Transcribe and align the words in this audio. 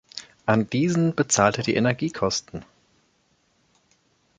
An 0.47 0.67
diesen 0.67 1.13
bezahlt 1.13 1.59
er 1.59 1.63
die 1.63 1.75
Energiekosten. 1.75 2.65